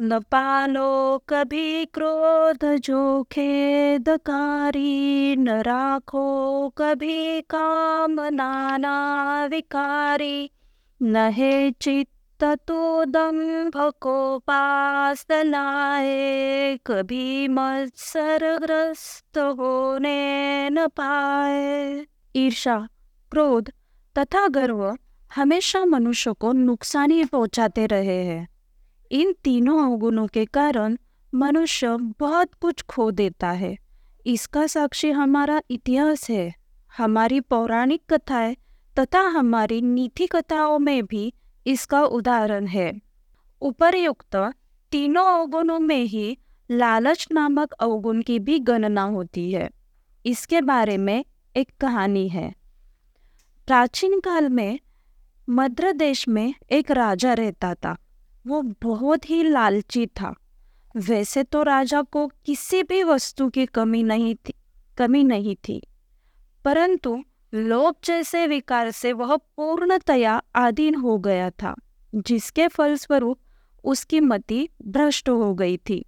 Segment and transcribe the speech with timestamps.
[0.00, 10.50] न पालो कभी क्रोध जो खेदकारी न राखो कभी काम नाना विकारी।
[11.02, 22.06] न हे चित्त तो दम्भ को पास लाए, कभी मत्सरग्रस्त होने न पाए।
[22.36, 22.88] ईर्षा
[23.30, 23.72] क्रोध,
[24.18, 24.96] तथा गर्व
[25.36, 28.57] हमेशा मनुष्य को नुकसानी पहुंचाते रहे हैं।
[29.10, 30.96] इन तीनों अवगुणों के कारण
[31.34, 33.76] मनुष्य बहुत कुछ खो देता है।
[34.26, 36.54] इसका साक्षी हमारा इतिहास है।
[36.96, 38.56] हमारी पौराणिक कथाएँ
[38.98, 41.32] तथा हमारी नीति कथाओं में भी
[41.66, 43.00] इसका उदाहरण है।
[43.62, 44.36] उपरयुक्त
[44.92, 46.38] तीनों अवगुणों में ही
[46.70, 49.70] लालच नामक अवगुण की भी गणना होती है।
[50.26, 51.24] इसके बारे में
[51.56, 52.54] एक कहानी है।
[53.66, 54.80] प्राचीन काल में
[55.50, 57.96] मध्य देश में एक राजा रहता था।
[58.48, 60.34] वो बहुत ही लालची था।
[60.96, 64.54] वैसे तो राजा को किसी भी वस्तु की कमी नहीं थी,
[64.98, 65.82] कमी नहीं थी।
[66.64, 71.74] परंतु लोभ जैसे विकार से वह पूर्णतया आधीन हो गया था,
[72.14, 73.38] जिसके फलस्वरूप
[73.84, 76.04] उसकी मति भ्रष्ट हो गई थी।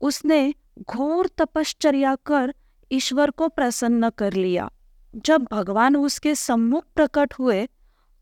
[0.00, 2.54] उसने घोर तपश्चर्या कर
[2.92, 4.70] ईश्वर को प्रसन्न कर लिया।
[5.16, 7.68] जब भगवान उसके सम्मुख प्रकट हुए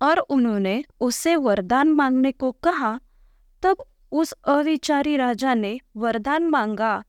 [0.02, 3.00] और उन्होंने उससे वरदान मांगने को कहा
[3.62, 7.04] तब उस अविचारी राजा ने वरदान मांगा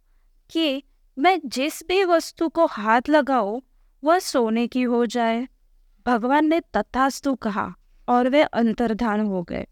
[0.49, 0.83] कि
[1.17, 3.61] मैं जिस भी वस्तु को हाथ लगाऊँ,
[4.03, 5.47] वह सोने की हो जाए।
[6.05, 7.75] भगवान ने तथास्तु कहा
[8.09, 9.67] और वे अंतर्धान हो गए।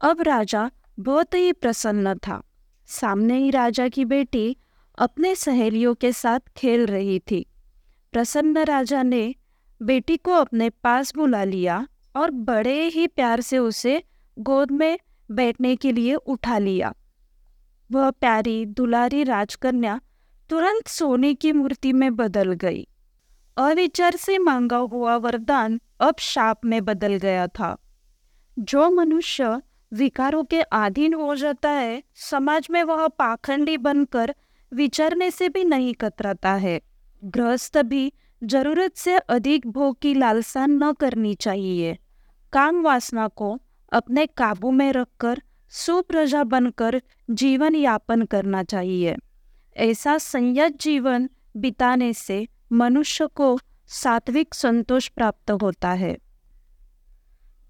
[0.00, 2.42] अब राजा बहुत ही प्रसन्न था।
[2.86, 4.56] सामने ही राजा की बेटी
[4.98, 7.46] अपने सहेलियों के साथ खेल रही थी।
[8.12, 9.34] प्रसन्न राजा ने
[9.82, 14.02] बेटी को अपने पास बुला लिया और बड़े ही प्यार से उसे
[14.38, 14.98] गोद में
[15.30, 16.94] बैठने के लिए उठा लिया।
[17.92, 20.00] वह प्यारी, दुलारी राजकन्या
[20.50, 22.88] तुरंत सोने की मूर्ति में बदल गई।
[23.56, 27.78] अविचार से मांगा हुआ वरदान अब शाप में बदल गया था।
[28.58, 34.34] जो मनुष्य विकारों के अधीन हो जाता है, समाज में वह पाखंडी बनकर
[34.72, 36.80] विचारने से भी नहीं कतराता है।
[37.24, 38.12] गृहस्थ भी
[38.44, 41.98] ज़रूरत से अधिक भोग की लालसा न करनी चाहिए।
[42.52, 43.60] काम वासना को
[43.92, 49.16] अपने काबू में रखकर, सुप्रजा बनकर जीवन यापन करना चाहिए।
[49.76, 56.18] ऐसा संयत जीवन बिताने से मनुष्य को सात्विक संतोष प्राप्त होता है।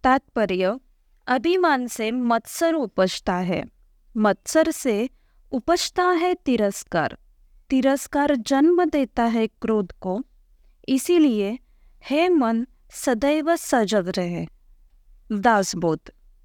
[0.05, 0.81] तात्पर्य,
[1.27, 3.65] अभिमान से मत्सर उपजता है।
[4.17, 5.11] मत्सर से
[5.53, 7.19] उपजता है तिरस्कार।
[7.71, 10.25] तिरस्कार जन्म देता है क्रोध को।
[10.89, 11.59] इसीलिए
[12.03, 14.58] हे मन सदैव सजग रहे।
[15.29, 16.13] das bot